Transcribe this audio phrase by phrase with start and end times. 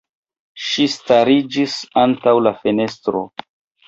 [0.67, 3.23] Ŝi stariĝis antaŭ la fenestro.